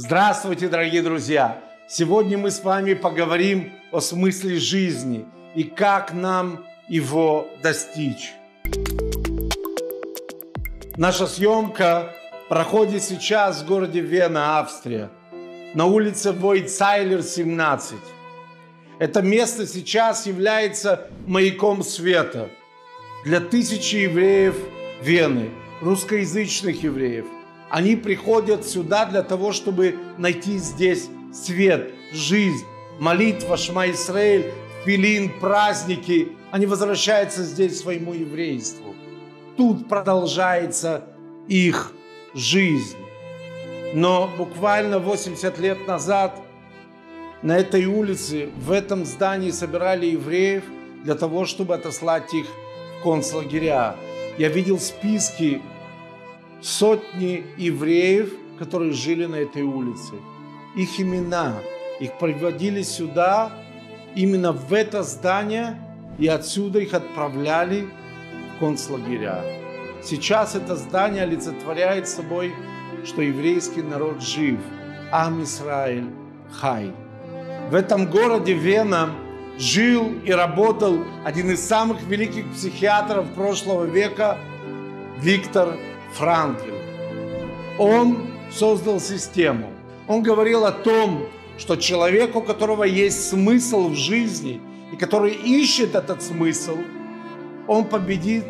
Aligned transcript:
Здравствуйте, 0.00 0.68
дорогие 0.68 1.02
друзья! 1.02 1.60
Сегодня 1.88 2.38
мы 2.38 2.52
с 2.52 2.62
вами 2.62 2.94
поговорим 2.94 3.72
о 3.90 3.98
смысле 3.98 4.60
жизни 4.60 5.26
и 5.56 5.64
как 5.64 6.12
нам 6.12 6.64
его 6.88 7.48
достичь. 7.64 8.30
Наша 10.96 11.26
съемка 11.26 12.14
проходит 12.48 13.02
сейчас 13.02 13.62
в 13.62 13.66
городе 13.66 13.98
Вена, 13.98 14.60
Австрия, 14.60 15.10
на 15.74 15.86
улице 15.86 16.30
Войцайлер, 16.30 17.24
17. 17.24 17.96
Это 19.00 19.20
место 19.20 19.66
сейчас 19.66 20.28
является 20.28 21.08
маяком 21.26 21.82
света 21.82 22.50
для 23.24 23.40
тысячи 23.40 23.96
евреев 23.96 24.54
Вены, 25.02 25.50
русскоязычных 25.80 26.84
евреев– 26.84 27.26
они 27.70 27.96
приходят 27.96 28.66
сюда 28.66 29.04
для 29.06 29.22
того, 29.22 29.52
чтобы 29.52 29.96
найти 30.16 30.58
здесь 30.58 31.08
свет, 31.32 31.92
жизнь, 32.12 32.64
молитва, 32.98 33.56
Шма 33.56 33.90
Исраэль, 33.90 34.52
филин, 34.84 35.30
праздники. 35.38 36.32
Они 36.50 36.66
возвращаются 36.66 37.42
здесь 37.42 37.78
своему 37.78 38.14
еврейству. 38.14 38.94
Тут 39.56 39.88
продолжается 39.88 41.04
их 41.46 41.92
жизнь. 42.34 42.96
Но 43.94 44.30
буквально 44.38 44.98
80 44.98 45.58
лет 45.58 45.86
назад 45.86 46.40
на 47.42 47.56
этой 47.56 47.84
улице, 47.86 48.50
в 48.56 48.72
этом 48.72 49.04
здании 49.04 49.50
собирали 49.50 50.06
евреев 50.06 50.64
для 51.04 51.14
того, 51.14 51.44
чтобы 51.44 51.74
отослать 51.74 52.34
их 52.34 52.46
в 52.98 53.02
концлагеря. 53.02 53.94
Я 54.38 54.48
видел 54.48 54.78
списки 54.78 55.62
сотни 56.60 57.44
евреев, 57.56 58.32
которые 58.58 58.92
жили 58.92 59.26
на 59.26 59.36
этой 59.36 59.62
улице. 59.62 60.14
Их 60.76 61.00
имена, 61.00 61.54
их 62.00 62.18
приводили 62.18 62.82
сюда, 62.82 63.52
именно 64.14 64.52
в 64.52 64.72
это 64.72 65.02
здание, 65.02 65.78
и 66.18 66.26
отсюда 66.26 66.80
их 66.80 66.94
отправляли 66.94 67.88
в 68.56 68.58
концлагеря. 68.60 69.44
Сейчас 70.02 70.54
это 70.54 70.76
здание 70.76 71.24
олицетворяет 71.24 72.08
собой, 72.08 72.52
что 73.04 73.22
еврейский 73.22 73.82
народ 73.82 74.22
жив. 74.22 74.58
Ам 75.10 75.42
Исраиль 75.42 76.10
Хай. 76.52 76.92
В 77.70 77.74
этом 77.74 78.06
городе 78.06 78.54
Вена 78.54 79.10
жил 79.58 80.12
и 80.24 80.32
работал 80.32 80.98
один 81.24 81.50
из 81.50 81.60
самых 81.60 82.02
великих 82.02 82.50
психиатров 82.52 83.26
прошлого 83.34 83.84
века 83.84 84.38
Виктор 85.20 85.76
Франклин. 86.14 86.74
Он 87.78 88.18
создал 88.50 89.00
систему. 89.00 89.70
Он 90.06 90.22
говорил 90.22 90.64
о 90.64 90.72
том, 90.72 91.26
что 91.58 91.76
человек, 91.76 92.36
у 92.36 92.40
которого 92.40 92.84
есть 92.84 93.28
смысл 93.28 93.88
в 93.88 93.94
жизни, 93.94 94.60
и 94.92 94.96
который 94.96 95.32
ищет 95.32 95.94
этот 95.94 96.22
смысл, 96.22 96.76
он 97.66 97.84
победит 97.84 98.46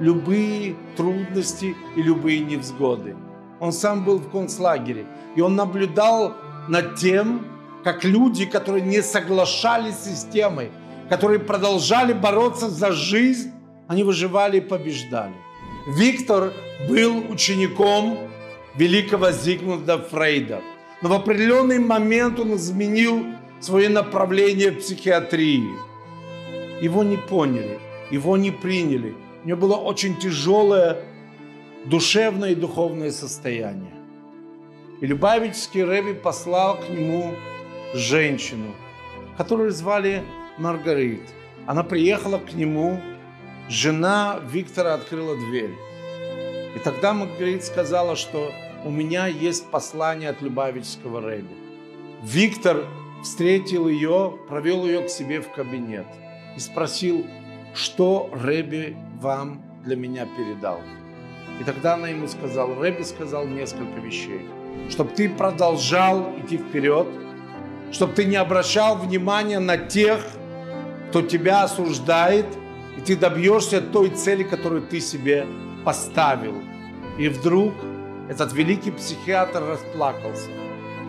любые 0.00 0.76
трудности 0.96 1.74
и 1.96 2.02
любые 2.02 2.40
невзгоды. 2.40 3.16
Он 3.60 3.72
сам 3.72 4.04
был 4.04 4.18
в 4.18 4.30
концлагере, 4.30 5.06
и 5.36 5.40
он 5.40 5.56
наблюдал 5.56 6.34
над 6.68 6.96
тем, 6.96 7.46
как 7.84 8.04
люди, 8.04 8.44
которые 8.46 8.82
не 8.82 9.02
соглашались 9.02 9.96
с 9.96 10.04
системой, 10.04 10.70
которые 11.08 11.38
продолжали 11.38 12.12
бороться 12.12 12.68
за 12.68 12.92
жизнь, 12.92 13.52
они 13.88 14.02
выживали 14.02 14.58
и 14.58 14.60
побеждали. 14.60 15.34
Виктор 15.86 16.52
был 16.88 17.30
учеником 17.30 18.18
великого 18.76 19.30
Зигмунда 19.30 19.98
Фрейда. 19.98 20.60
Но 21.02 21.08
в 21.08 21.12
определенный 21.12 21.78
момент 21.78 22.38
он 22.38 22.54
изменил 22.56 23.24
свое 23.60 23.88
направление 23.88 24.70
в 24.70 24.78
психиатрии. 24.78 25.68
Его 26.82 27.02
не 27.02 27.16
поняли, 27.16 27.78
его 28.10 28.36
не 28.36 28.50
приняли. 28.50 29.14
У 29.44 29.48
него 29.48 29.60
было 29.60 29.76
очень 29.76 30.16
тяжелое 30.16 30.98
душевное 31.86 32.50
и 32.50 32.54
духовное 32.54 33.10
состояние. 33.10 33.94
И 35.00 35.06
Любавичский 35.06 35.82
Рэби 35.82 36.12
послал 36.12 36.78
к 36.78 36.90
нему 36.90 37.34
женщину, 37.94 38.74
которую 39.38 39.70
звали 39.70 40.22
Маргарит. 40.58 41.22
Она 41.66 41.82
приехала 41.82 42.38
к 42.38 42.52
нему 42.52 43.00
жена 43.70 44.40
Виктора 44.50 44.94
открыла 44.94 45.36
дверь. 45.36 45.74
И 46.74 46.78
тогда 46.80 47.14
Маргарит 47.14 47.64
сказала, 47.64 48.16
что 48.16 48.50
у 48.84 48.90
меня 48.90 49.28
есть 49.28 49.70
послание 49.70 50.30
от 50.30 50.42
Любавичского 50.42 51.20
Рэби. 51.20 51.54
Виктор 52.22 52.84
встретил 53.22 53.88
ее, 53.88 54.36
провел 54.48 54.84
ее 54.86 55.02
к 55.02 55.08
себе 55.08 55.40
в 55.40 55.50
кабинет 55.52 56.06
и 56.56 56.60
спросил, 56.60 57.26
что 57.72 58.28
Рэби 58.32 58.96
вам 59.20 59.62
для 59.84 59.96
меня 59.96 60.26
передал. 60.36 60.80
И 61.60 61.64
тогда 61.64 61.94
она 61.94 62.08
ему 62.08 62.26
сказала, 62.26 62.74
Рэби 62.74 63.02
сказал 63.02 63.46
несколько 63.46 64.00
вещей. 64.00 64.48
Чтобы 64.88 65.10
ты 65.10 65.28
продолжал 65.28 66.32
идти 66.38 66.58
вперед, 66.58 67.06
чтобы 67.92 68.14
ты 68.14 68.24
не 68.24 68.36
обращал 68.36 68.96
внимания 68.96 69.60
на 69.60 69.76
тех, 69.76 70.24
кто 71.10 71.22
тебя 71.22 71.62
осуждает– 71.62 72.46
и 73.00 73.02
ты 73.02 73.16
добьешься 73.16 73.80
той 73.80 74.10
цели, 74.10 74.42
которую 74.42 74.82
ты 74.82 75.00
себе 75.00 75.46
поставил. 75.84 76.54
И 77.18 77.28
вдруг 77.28 77.72
этот 78.28 78.52
великий 78.52 78.90
психиатр 78.90 79.64
расплакался. 79.64 80.50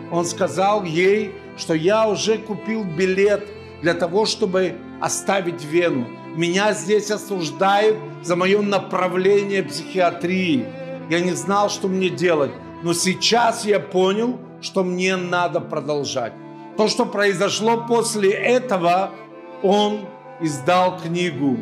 Он 0.09 0.25
сказал 0.25 0.83
ей, 0.85 1.33
что 1.57 1.73
я 1.73 2.07
уже 2.07 2.37
купил 2.37 2.85
билет 2.85 3.45
для 3.81 3.93
того, 3.93 4.25
чтобы 4.25 4.75
оставить 5.01 5.63
Вену. 5.65 6.07
Меня 6.35 6.73
здесь 6.73 7.11
осуждают 7.11 7.97
за 8.23 8.35
мое 8.37 8.61
направление 8.61 9.63
психиатрии. 9.63 10.65
Я 11.09 11.19
не 11.19 11.33
знал, 11.33 11.69
что 11.69 11.89
мне 11.89 12.09
делать. 12.09 12.51
Но 12.83 12.93
сейчас 12.93 13.65
я 13.65 13.79
понял, 13.79 14.39
что 14.61 14.83
мне 14.83 15.17
надо 15.17 15.59
продолжать. 15.59 16.33
То, 16.77 16.87
что 16.87 17.05
произошло 17.05 17.85
после 17.85 18.31
этого, 18.31 19.11
он 19.61 20.05
издал 20.39 20.97
книгу 20.97 21.57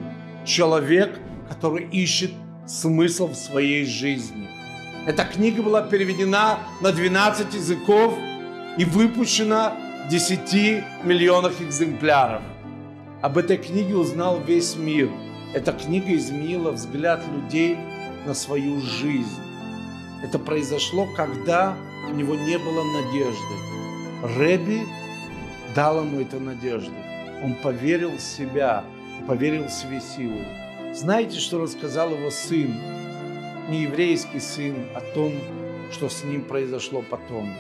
«Человек, 0.50 1.20
который 1.48 1.88
ищет 1.90 2.32
смысл 2.66 3.28
в 3.28 3.36
своей 3.36 3.86
жизни». 3.86 4.50
Эта 5.06 5.24
книга 5.24 5.62
была 5.62 5.84
переведена 5.84 6.58
на 6.82 6.92
12 6.92 7.54
языков 7.54 8.16
и 8.76 8.84
выпущена 8.84 9.76
в 10.08 10.10
10 10.10 10.84
миллионах 11.04 11.62
экземпляров. 11.62 12.42
Об 13.22 13.38
этой 13.38 13.58
книге 13.58 13.96
узнал 13.96 14.42
весь 14.42 14.76
мир. 14.76 15.12
Эта 15.54 15.72
книга 15.72 16.16
изменила 16.16 16.72
взгляд 16.72 17.22
людей 17.32 17.78
на 18.26 18.34
свою 18.34 18.82
жизнь. 18.82 19.42
Это 20.24 20.40
произошло, 20.40 21.08
когда 21.16 21.78
у 22.10 22.16
него 22.16 22.34
не 22.34 22.58
было 22.58 22.84
надежды. 22.86 24.36
Рэби 24.36 24.82
дал 25.76 26.04
ему 26.04 26.22
эту 26.22 26.40
надежду. 26.40 26.96
Он 27.44 27.54
поверил 27.54 28.14
в 28.18 28.22
себя, 28.22 28.84
поверил 29.28 29.66
в 29.66 29.72
свои 29.72 30.00
силы. 30.00 30.46
Знаете, 30.94 31.40
что 31.40 31.60
рассказал 31.60 32.12
его 32.12 32.32
сын, 32.32 32.74
не 33.70 33.84
еврейский 33.84 34.40
сын, 34.40 34.76
о 34.96 35.02
том, 35.02 35.34
что 35.92 36.10
с 36.10 36.24
ним 36.24 36.44
произошло 36.44 37.04
потом? 37.08 37.54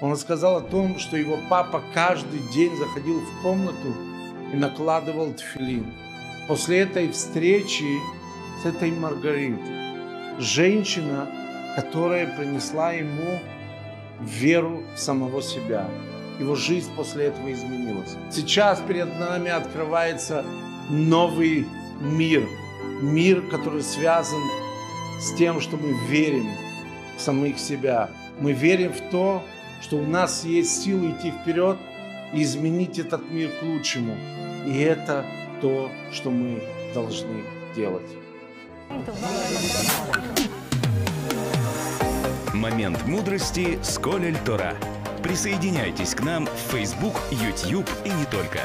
Он 0.00 0.12
рассказал 0.12 0.56
о 0.56 0.60
том, 0.60 0.98
что 0.98 1.16
его 1.16 1.38
папа 1.48 1.82
каждый 1.94 2.40
день 2.52 2.76
заходил 2.76 3.20
в 3.20 3.42
комнату 3.42 3.94
и 4.52 4.56
накладывал 4.56 5.32
тфилин. 5.32 5.86
После 6.48 6.80
этой 6.80 7.10
встречи 7.10 7.98
с 8.62 8.66
этой 8.66 8.90
Маргаритой, 8.90 10.38
женщина, 10.38 11.28
которая 11.76 12.36
принесла 12.36 12.92
ему 12.92 13.38
веру 14.20 14.82
в 14.94 14.98
самого 14.98 15.40
себя– 15.40 15.88
его 16.38 16.54
жизнь 16.54 16.90
после 16.96 17.26
этого 17.26 17.52
изменилась. 17.52 18.16
Сейчас 18.30 18.80
перед 18.80 19.18
нами 19.18 19.50
открывается 19.50 20.44
новый 20.90 21.66
мир. 22.00 22.46
Мир, 23.00 23.42
который 23.42 23.82
связан 23.82 24.42
с 25.20 25.32
тем, 25.36 25.60
что 25.60 25.76
мы 25.76 25.94
верим 26.08 26.48
в 27.16 27.20
самих 27.20 27.58
себя. 27.58 28.10
Мы 28.40 28.52
верим 28.52 28.92
в 28.92 29.10
то, 29.10 29.42
что 29.80 29.96
у 29.96 30.06
нас 30.06 30.44
есть 30.44 30.82
силы 30.82 31.10
идти 31.10 31.30
вперед 31.30 31.78
и 32.32 32.42
изменить 32.42 32.98
этот 32.98 33.30
мир 33.30 33.50
к 33.50 33.62
лучшему. 33.62 34.16
И 34.66 34.78
это 34.78 35.24
то, 35.60 35.90
что 36.12 36.30
мы 36.30 36.62
должны 36.94 37.42
делать. 37.74 38.08
Момент 42.54 43.04
мудрости 43.06 43.78
с 43.82 43.98
Колель 43.98 44.38
Тора. 44.44 44.74
Присоединяйтесь 45.22 46.14
к 46.14 46.20
нам 46.20 46.46
в 46.46 46.72
Facebook, 46.72 47.14
YouTube 47.30 47.88
и 48.04 48.10
не 48.10 48.24
только. 48.26 48.60